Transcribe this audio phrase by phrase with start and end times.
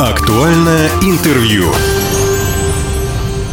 [0.00, 1.64] Актуальное интервью.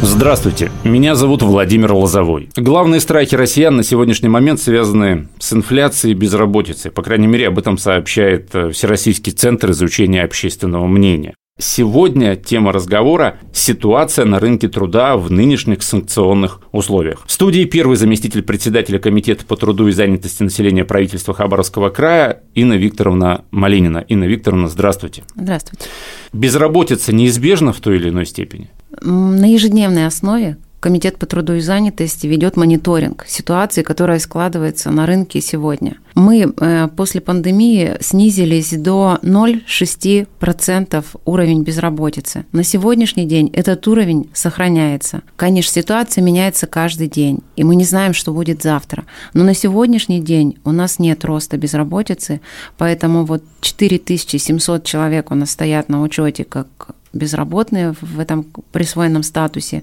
[0.00, 2.48] Здравствуйте, меня зовут Владимир Лозовой.
[2.56, 6.90] Главные страхи россиян на сегодняшний момент связаны с инфляцией и безработицей.
[6.90, 11.34] По крайней мере, об этом сообщает э, Всероссийский центр изучения общественного мнения.
[11.58, 17.24] Сегодня тема разговора– ситуация на рынке труда в нынешних санкционных условиях.
[17.26, 22.74] В студии первый заместитель председателя Комитета по труду и занятости населения правительства Хабаровского края Инна
[22.74, 23.98] Викторовна Малинина.
[23.98, 25.24] Инна Викторовна, здравствуйте.
[25.34, 25.84] Здравствуйте.
[26.32, 28.70] Безработица неизбежна в той или иной степени?
[29.02, 35.40] На ежедневной основе Комитет по труду и занятости ведет мониторинг ситуации, которая складывается на рынке
[35.40, 35.96] сегодня.
[36.14, 42.46] Мы э, после пандемии снизились до 0,6% уровень безработицы.
[42.52, 45.22] На сегодняшний день этот уровень сохраняется.
[45.34, 49.04] Конечно, ситуация меняется каждый день, и мы не знаем, что будет завтра.
[49.34, 52.40] Но на сегодняшний день у нас нет роста безработицы,
[52.76, 59.82] поэтому вот 4700 человек у нас стоят на учете как безработные в этом присвоенном статусе,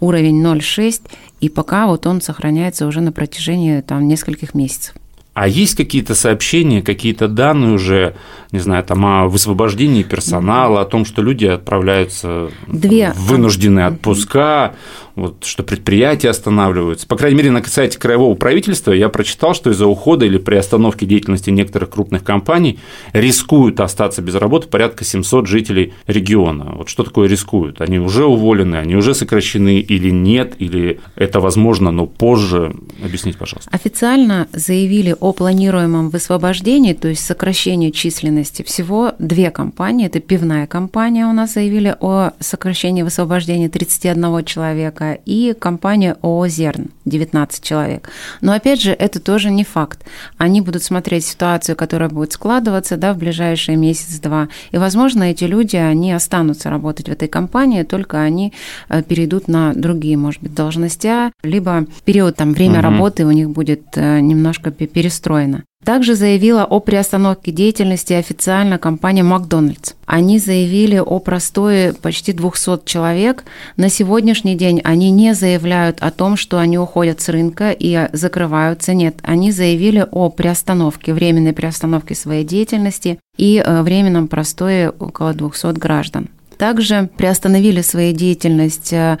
[0.00, 1.02] уровень 0,6,
[1.40, 4.94] и пока вот он сохраняется уже на протяжении там, нескольких месяцев.
[5.36, 8.16] А есть какие-то сообщения, какие-то данные уже,
[8.52, 13.12] не знаю, там о высвобождении персонала, о том, что люди отправляются Две.
[13.12, 14.74] в вынужденные отпуска,
[15.16, 17.06] вот, что предприятия останавливаются.
[17.06, 21.50] По крайней мере, на сайте краевого правительства я прочитал, что из-за ухода или приостановки деятельности
[21.50, 22.78] некоторых крупных компаний
[23.12, 26.74] рискуют остаться без работы порядка 700 жителей региона.
[26.76, 27.80] Вот что такое рискуют?
[27.80, 32.74] Они уже уволены, они уже сокращены или нет, или это возможно, но позже?
[33.02, 33.70] Объясните, пожалуйста.
[33.72, 40.06] Официально заявили о планируемом высвобождении, то есть сокращении численности всего две компании.
[40.06, 46.48] Это пивная компания у нас заявили о сокращении высвобождения 31 человека, человека и компания ООО
[46.48, 48.10] «Зерн» 19 человек.
[48.40, 50.04] Но опять же, это тоже не факт.
[50.38, 54.48] Они будут смотреть ситуацию, которая будет складываться да, в ближайшие месяц-два.
[54.72, 58.52] И, возможно, эти люди, они останутся работать в этой компании, только они
[58.88, 62.82] э, перейдут на другие, может быть, должности, либо период там, время угу.
[62.82, 65.62] работы у них будет э, немножко перестроено.
[65.86, 69.92] Также заявила о приостановке деятельности официально компания Макдональдс.
[70.04, 73.44] Они заявили о простое почти 200 человек.
[73.76, 78.94] На сегодняшний день они не заявляют о том, что они уходят с рынка и закрываются.
[78.94, 85.78] Нет, они заявили о приостановке, временной приостановке своей деятельности и э, временном простое около 200
[85.78, 86.30] граждан.
[86.58, 89.18] Также приостановили свою деятельность э,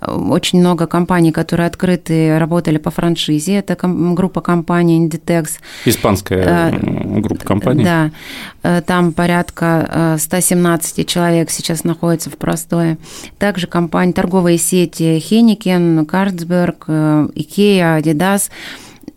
[0.00, 3.56] очень много компаний, которые открыты, работали по франшизе.
[3.56, 5.50] Это группа компаний Inditex.
[5.84, 7.84] Испанская э, группа компаний.
[7.84, 8.10] Да.
[8.62, 12.98] Э, там порядка 117 человек сейчас находится в простое.
[13.38, 16.86] Также компании, торговые сети Heineken, Carlsberg,
[17.34, 18.50] Ikea, Adidas–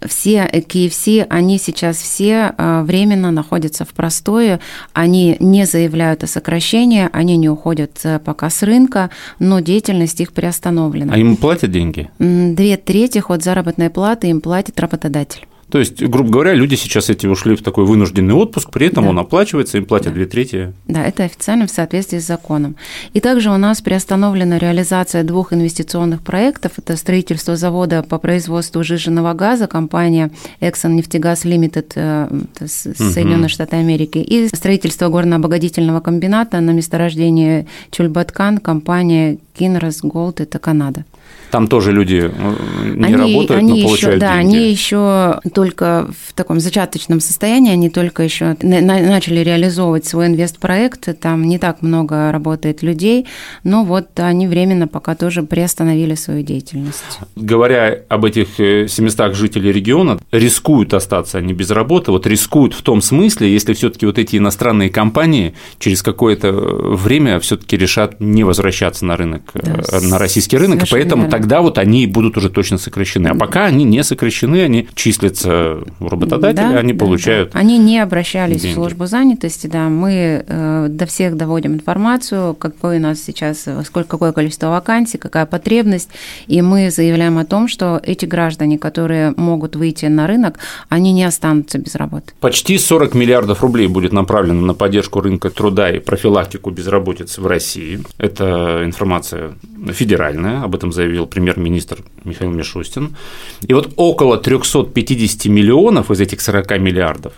[0.07, 4.59] все KFC, они сейчас все а, временно находятся в простое,
[4.93, 9.09] они не заявляют о сокращении, они не уходят э, пока с рынка,
[9.39, 11.13] но деятельность их приостановлена.
[11.13, 12.09] А им платят деньги?
[12.19, 15.47] Две трети от заработной платы им платит работодатель.
[15.71, 19.09] То есть, грубо говоря, люди сейчас эти ушли в такой вынужденный отпуск, при этом да.
[19.11, 20.15] он оплачивается, им платят да.
[20.15, 20.73] две трети.
[20.85, 22.75] Да, это официально в соответствии с законом.
[23.13, 26.73] И также у нас приостановлена реализация двух инвестиционных проектов.
[26.77, 34.17] Это строительство завода по производству жиженного газа, компания Exxon Нефтегаз Limited э, Соединенных Штатов Америки,
[34.17, 41.05] и строительство горно-обогатительного комбината на месторождении Чульбаткан, компания Kinross Gold, это Канада.
[41.51, 44.55] Там тоже люди э, не они, работают, они но еще, получают да, деньги.
[44.55, 51.43] они еще только в таком зачаточном состоянии, они только еще начали реализовывать свой инвестпроект, там
[51.43, 53.27] не так много работает людей,
[53.63, 57.19] но вот они временно пока тоже приостановили свою деятельность.
[57.35, 62.81] Говоря об этих 700 э, жителей региона, рискуют остаться они без работы, вот рискуют в
[62.81, 68.19] том смысле, если все таки вот эти иностранные компании через какое-то время все таки решат
[68.21, 71.37] не возвращаться на рынок, да, э, на российский рынок, и поэтому верно.
[71.41, 73.29] Тогда вот они будут уже точно сокращены.
[73.29, 77.51] А пока они не сокращены, они числятся у работодателя, да, они да, получают.
[77.51, 77.59] Да.
[77.59, 78.73] Они не обращались деньги.
[78.73, 79.89] в службу занятости, да.
[79.89, 85.47] Мы э, до всех доводим информацию, какой у нас сейчас, сколько, какое количество вакансий, какая
[85.47, 86.09] потребность,
[86.45, 90.59] и мы заявляем о том, что эти граждане, которые могут выйти на рынок,
[90.89, 92.33] они не останутся без работы.
[92.39, 97.99] Почти 40 миллиардов рублей будет направлено на поддержку рынка труда и профилактику безработицы в России.
[98.19, 99.53] Это информация
[99.91, 103.15] федеральная, об этом заявил премьер-министр Михаил Мишустин.
[103.61, 107.33] И вот около 350 миллионов из этих 40 миллиардов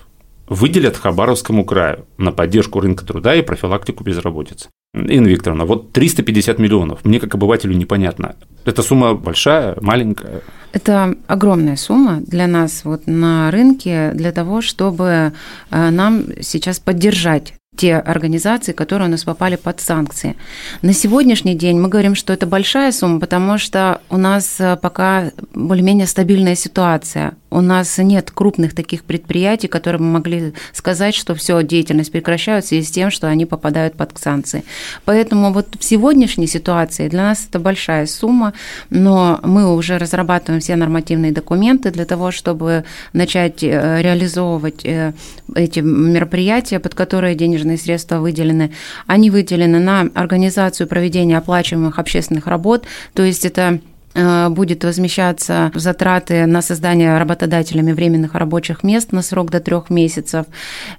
[0.48, 4.70] выделят Хабаровскому краю на поддержку рынка труда и профилактику безработицы.
[4.94, 8.36] Инна Викторовна, вот 350 миллионов, мне как обывателю непонятно.
[8.64, 10.42] Эта сумма большая, маленькая?
[10.72, 15.34] Это огромная сумма для нас вот на рынке, для того, чтобы
[15.72, 20.36] э, нам сейчас поддержать те организации, которые у нас попали под санкции.
[20.82, 25.32] На сегодняшний день мы говорим, что это большая сумма, потому что у нас э, пока
[25.54, 27.34] более-менее стабильная ситуация.
[27.50, 32.86] У нас нет крупных таких предприятий, которые бы могли сказать, что все, деятельность прекращается связи
[32.86, 34.64] с тем, что они попадают под санкции.
[35.06, 38.54] Поэтому вот в сегодняшней ситуации для нас это большая сумма,
[38.90, 45.14] но мы уже разрабатываем все нормативные документы для того, чтобы начать э, реализовывать э,
[45.56, 48.72] эти мероприятия, под которые денежные денежные средства выделены,
[49.08, 53.80] они выделены на организацию проведения оплачиваемых общественных работ, то есть это
[54.14, 60.46] э, будет возмещаться затраты на создание работодателями временных рабочих мест на срок до трех месяцев.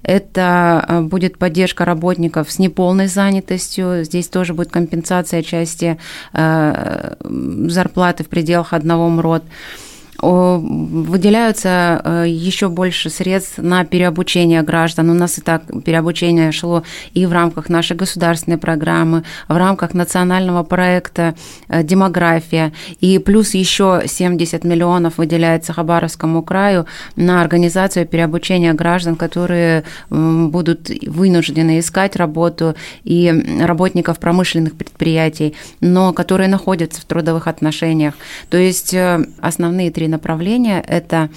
[0.03, 4.05] Это э, будет поддержка работников с неполной занятостью.
[4.05, 5.99] Здесь тоже будет компенсация части
[6.33, 7.15] э,
[7.69, 9.45] зарплаты в пределах одного МРОД
[10.21, 15.11] выделяются э, еще больше средств на переобучение граждан.
[15.11, 16.83] У нас и так переобучение шло
[17.13, 21.35] и в рамках нашей государственной программы, в рамках национального проекта
[21.69, 22.73] э, «Демография».
[23.01, 31.81] И плюс еще 70 миллионов выделяется Хабаровскому краю на организацию переобучения граждан, которые будут вынуждены
[31.81, 32.75] искать работу,
[33.05, 38.15] и работников промышленных предприятий, но которые находятся в трудовых отношениях.
[38.51, 40.83] То есть э, основные три направления.
[40.87, 41.31] Это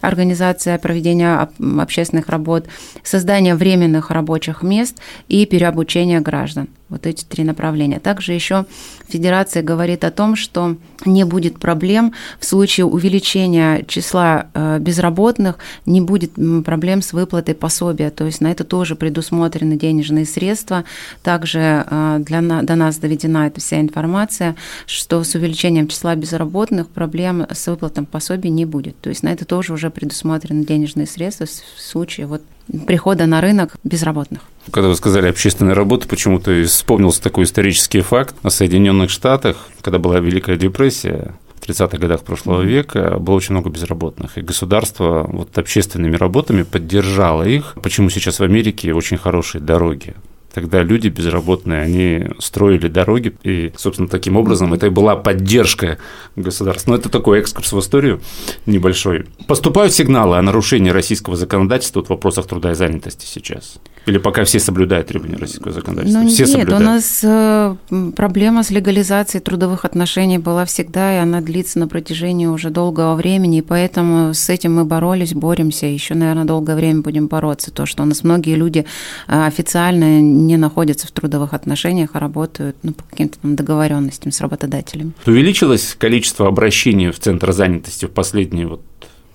[0.00, 1.48] организация проведения
[1.78, 2.66] общественных работ,
[3.02, 4.98] создание временных рабочих мест
[5.28, 6.68] и переобучение граждан.
[6.88, 7.98] Вот эти три направления.
[7.98, 8.64] Также еще
[9.08, 16.00] Федерация говорит о том, что не будет проблем в случае увеличения числа э, безработных, не
[16.00, 16.34] будет
[16.64, 18.10] проблем с выплатой пособия.
[18.10, 20.84] То есть на это тоже предусмотрены денежные средства.
[21.24, 24.54] Также э, для, до нас доведена эта вся информация,
[24.86, 28.96] что с увеличением числа безработных проблем с выплатой пособий не будет.
[29.00, 32.42] То есть на это тоже уже предусмотрены денежные средства в случае вот
[32.86, 34.42] прихода на рынок безработных.
[34.70, 38.34] Когда вы сказали общественная работа, почему-то вспомнился такой исторический факт.
[38.42, 43.70] На Соединенных Штатах, когда была Великая депрессия, в 30-х годах прошлого века было очень много
[43.70, 47.74] безработных, и государство вот общественными работами поддержало их.
[47.82, 50.14] Почему сейчас в Америке очень хорошие дороги?
[50.56, 55.98] Тогда люди безработные, они строили дороги, и, собственно, таким образом это и была поддержка
[56.34, 56.92] государства.
[56.92, 58.22] Но это такой экскурс в историю
[58.64, 59.26] небольшой.
[59.48, 63.76] Поступают сигналы о нарушении российского законодательства в вопросах труда и занятости сейчас?
[64.06, 66.20] Или пока все соблюдают требования российского законодательства?
[66.20, 66.80] Ну, все нет, соблюдают?
[66.80, 67.76] у нас э,
[68.16, 73.58] проблема с легализацией трудовых отношений была всегда, и она длится на протяжении уже долгого времени,
[73.58, 77.70] и поэтому с этим мы боролись, боремся, еще, наверное, долгое время будем бороться.
[77.72, 78.86] То, что у нас многие люди
[79.28, 84.40] э, официально не находятся в трудовых отношениях, а работают ну, по каким-то там договоренностям с
[84.40, 85.12] работодателями.
[85.26, 88.82] Увеличилось количество обращений в Центр занятости в последние вот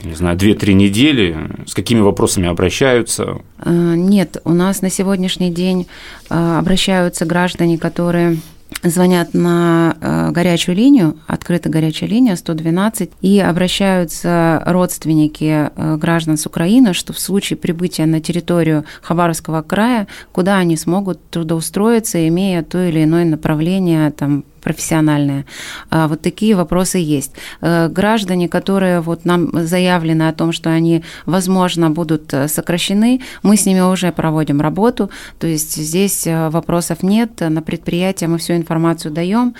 [0.03, 1.37] не знаю, 2-3 недели?
[1.67, 3.41] С какими вопросами обращаются?
[3.59, 5.87] Э, нет, у нас на сегодняшний день
[6.29, 8.37] э, обращаются граждане, которые
[8.83, 16.93] звонят на э, горячую линию, открытая горячая линия 112, и обращаются родственники граждан с Украины,
[16.93, 23.03] что в случае прибытия на территорию Хабаровского края, куда они смогут трудоустроиться, имея то или
[23.03, 25.45] иное направление там, профессиональные.
[25.89, 27.33] А, вот такие вопросы есть.
[27.61, 33.57] Э, граждане, которые вот нам заявлены о том, что они, возможно, будут э, сокращены, мы
[33.57, 35.09] с ними уже проводим работу,
[35.39, 39.55] то есть здесь э, вопросов нет, на предприятие мы всю информацию даем,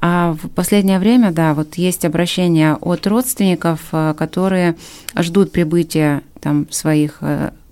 [0.00, 4.76] а в последнее время, да, вот есть обращения от родственников, которые
[5.16, 7.20] ждут прибытия там своих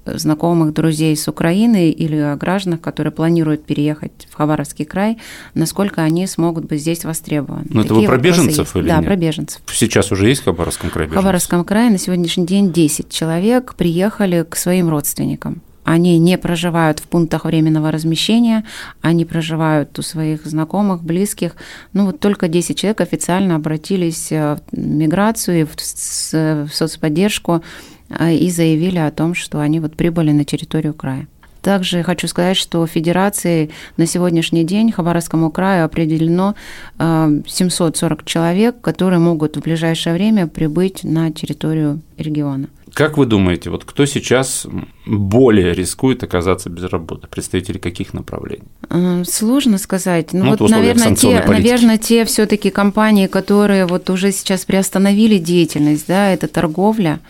[0.04, 5.18] знакомых, друзей с Украины или о гражданах, которые планируют переехать в Хабаровский край,
[5.54, 7.66] насколько они смогут быть здесь востребованы.
[7.71, 9.06] Ну, это вы про беженцев или Да, нет?
[9.06, 9.62] про беженцев.
[9.73, 11.23] Сейчас уже есть в Хабаровском крае беженцев?
[11.23, 15.62] В Хабаровском крае на сегодняшний день 10 человек приехали к своим родственникам.
[15.85, 18.64] Они не проживают в пунктах временного размещения,
[19.00, 21.56] они проживают у своих знакомых, близких.
[21.92, 27.64] Ну вот только 10 человек официально обратились в миграцию, в соцподдержку
[28.31, 31.26] и заявили о том, что они вот прибыли на территорию края.
[31.62, 36.57] Также хочу сказать, что Федерации на сегодняшний день Хабаровскому краю определено
[36.99, 42.66] 740 а, человек, которые могут в ближайшее время прибыть на территорию региона.
[42.95, 44.66] Как вы думаете, вот кто сейчас
[45.07, 47.26] более рискует оказаться без работы?
[47.26, 48.64] Представители каких направлений?
[48.90, 50.33] А, сложно сказать.
[50.33, 56.07] Ну, ну вот, наверное, те, наверное, те все-таки компании, которые вот уже сейчас приостановили деятельность,
[56.09, 57.21] да, это торговля,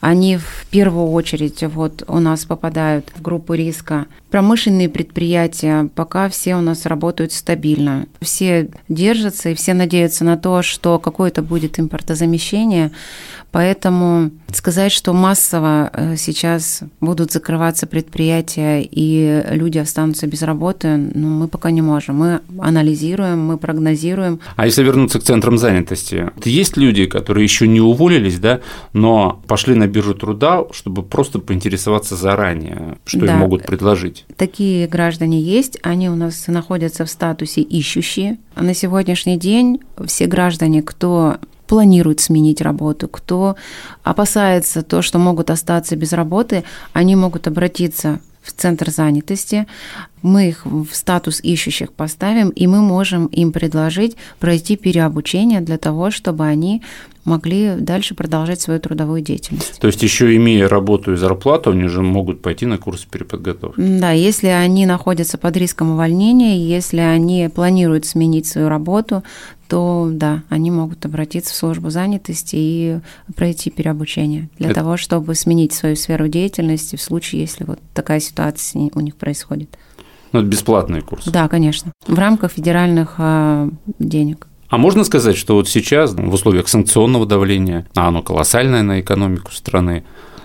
[0.00, 4.06] они в первую очередь вот у нас попадают в группу риска.
[4.30, 8.06] Промышленные предприятия пока все у нас работают стабильно.
[8.20, 12.92] Все держатся и все надеются на то, что какое-то будет импортозамещение.
[13.50, 21.28] Поэтому сказать, что массово э, сейчас будут закрываться предприятия и люди останутся без работы, ну,
[21.28, 22.16] мы пока не можем.
[22.16, 24.40] Мы анализируем, мы прогнозируем.
[24.56, 28.60] А если вернуться к центрам занятости, есть люди, которые еще не уволились, да,
[28.92, 34.24] но пошли на биржу труда, чтобы просто поинтересоваться заранее, что да, им могут предложить?
[34.36, 38.38] Такие граждане есть, они у нас находятся в статусе ищущие.
[38.56, 43.56] На сегодняшний день все граждане, кто планирует сменить работу, кто
[44.02, 49.66] опасается то, что могут остаться без работы, они могут обратиться в центр занятости,
[50.22, 56.10] мы их в статус ищущих поставим, и мы можем им предложить пройти переобучение для того,
[56.10, 56.82] чтобы они
[57.24, 59.78] могли дальше продолжать свою трудовую деятельность.
[59.80, 63.80] То есть еще имея работу и зарплату, они же могут пойти на курс переподготовки.
[63.80, 69.22] Да, если они находятся под риском увольнения, если они планируют сменить свою работу,
[69.68, 73.00] то да, они могут обратиться в службу занятости и
[73.36, 74.80] пройти переобучение для Это...
[74.80, 79.76] того, чтобы сменить свою сферу деятельности в случае, если вот такая ситуация у них происходит.
[80.32, 81.26] Ну, это бесплатный курс.
[81.26, 81.92] Да, конечно.
[82.06, 84.46] В рамках федеральных э, денег.
[84.68, 89.50] А можно сказать, что вот сейчас в условиях санкционного давления, а оно колоссальное на экономику
[89.52, 90.04] страны,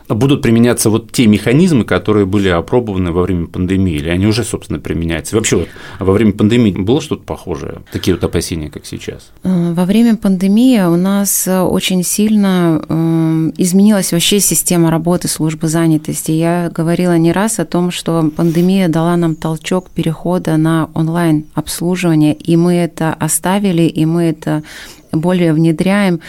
[0.10, 4.80] будут применяться вот те механизмы, которые были опробованы во время пандемии, или они уже, собственно,
[4.80, 5.36] применяются?
[5.36, 5.68] вообще вот
[6.00, 9.32] во время пандемии было что-то похожее, такие вот опасения, как сейчас?
[9.44, 15.68] Э, во время пандемии у нас э, очень сильно э, изменилась вообще система работы службы
[15.68, 16.32] занятости.
[16.32, 22.56] Я говорила не раз о том, что пандемия дала нам толчок перехода на онлайн-обслуживание, и
[22.56, 24.64] мы это оставили, и мы это
[25.14, 26.20] более внедряем.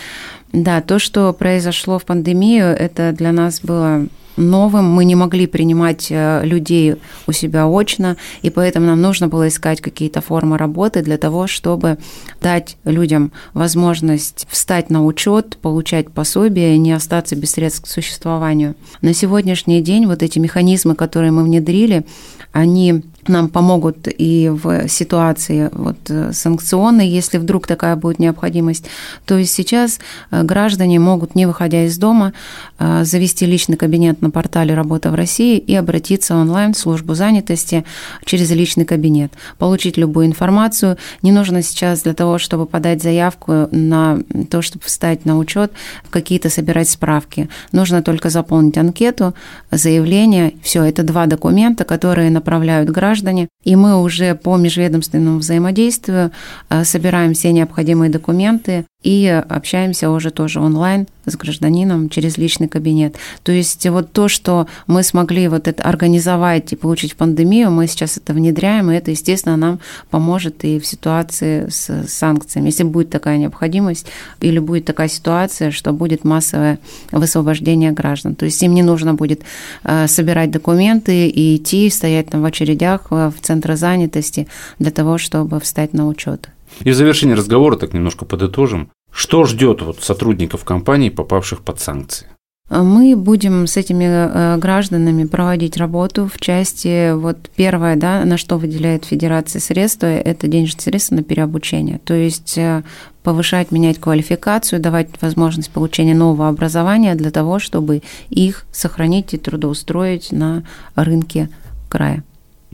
[0.53, 6.09] Да, то, что произошло в пандемию, это для нас было новым, мы не могли принимать
[6.11, 11.19] э, людей у себя очно, и поэтому нам нужно было искать какие-то формы работы для
[11.19, 11.99] того, чтобы
[12.41, 18.75] дать людям возможность встать на учет, получать пособие и не остаться без средств к существованию.
[19.03, 22.05] На сегодняшний день вот эти механизмы, которые мы внедрили,
[22.53, 28.87] они нам помогут и в ситуации вот э, санкционной, если вдруг такая будет необходимость.
[29.25, 29.99] То есть сейчас
[30.31, 32.33] э, граждане могут, не выходя из дома,
[32.79, 37.85] э, завести личный кабинет на портале «Работа в России» и обратиться онлайн в службу занятости
[38.25, 40.97] через личный кабинет, получить любую информацию.
[41.23, 44.19] Не нужно сейчас для того, чтобы подать заявку на
[44.51, 45.73] то, чтобы встать на учет,
[46.11, 47.49] какие-то собирать справки.
[47.73, 49.35] Нужно только заполнить анкету,
[49.71, 50.55] заявление.
[50.63, 56.33] Все, это два документа, которые направляют граждан граждане, и мы уже по межведомственному взаимодействию
[56.69, 63.17] э, собираем все необходимые документы и общаемся уже тоже онлайн с гражданином через личный кабинет.
[63.43, 68.17] То есть вот то, что мы смогли вот это организовать и получить пандемию, мы сейчас
[68.17, 69.79] это внедряем, и это, естественно, нам
[70.11, 72.67] поможет и в ситуации с санкциями.
[72.67, 74.07] Если будет такая необходимость
[74.41, 76.79] или будет такая ситуация, что будет массовое
[77.13, 78.35] высвобождение граждан.
[78.35, 79.43] То есть им не нужно будет
[79.85, 84.47] э, собирать документы и идти, стоять там в очередях э, в центры занятости
[84.79, 86.49] для того, чтобы встать на учет.
[86.81, 88.91] И в завершении разговора так немножко подытожим.
[89.13, 92.27] Что ждет вот сотрудников компаний, попавших под санкции?
[92.71, 98.57] Мы будем с этими э, гражданами проводить работу в части, вот первое, да, на что
[98.57, 102.01] выделяет Федерация средства, это денежные средства на переобучение.
[102.05, 102.83] То есть э,
[103.23, 110.33] повышать, менять квалификацию, давать возможность получения нового образования для того, чтобы их сохранить и трудоустроить
[110.33, 110.65] на
[110.97, 111.51] рынке
[111.91, 112.25] края.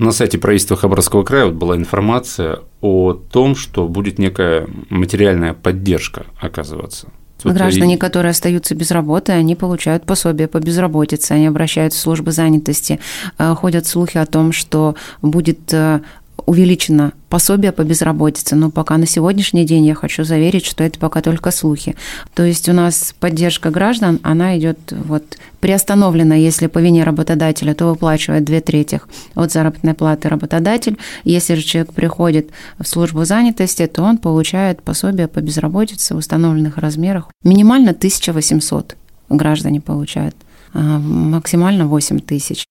[0.01, 6.25] На сайте правительства Хабаровского края вот была информация о том, что будет некая материальная поддержка
[6.41, 7.09] оказываться.
[7.45, 7.99] Вот Граждане, и...
[7.99, 12.99] которые остаются без работы, они получают пособие по безработице, они обращаются в службы занятости.
[13.39, 16.01] Э, ходят слухи о том, что будет э,
[16.47, 21.23] увеличено пособие по безработице, но пока на сегодняшний день я хочу заверить, что это пока
[21.23, 21.97] только слухи.
[22.35, 27.87] То есть у нас поддержка граждан, она идет вот приостановлена, если по вине работодателя, то
[27.87, 29.01] выплачивает две трети
[29.35, 30.99] от заработной платы работодатель.
[31.25, 36.79] Если же человек приходит в службу занятости, то он получает пособие по безработице в установленных
[36.79, 37.31] размерах.
[37.45, 38.97] Минимально 1800
[39.29, 40.35] граждане получают.
[40.73, 42.65] А, максимально 8 тысяч.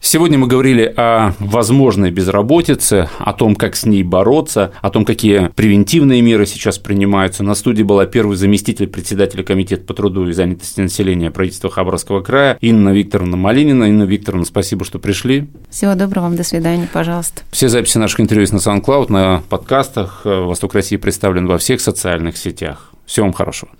[0.00, 5.48] Сегодня мы говорили о возможной безработице, о том, как с ней бороться, о том, какие
[5.48, 7.42] превентивные меры сейчас принимаются.
[7.42, 12.56] На студии была первый заместитель председателя Комитета по труду и занятости населения правительства Хабаровского края
[12.60, 13.84] Инна Викторовна Малинина.
[13.84, 15.48] Инна Викторовна, спасибо, что пришли.
[15.70, 17.42] Всего доброго вам, до свидания, пожалуйста.
[17.50, 20.22] Все записи наших интервью есть на SoundCloud, на подкастах.
[20.24, 22.92] «Восток России» представлен во всех социальных сетях.
[23.06, 23.70] Всего вам хорошего.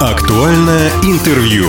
[0.00, 1.66] Актуальное интервью.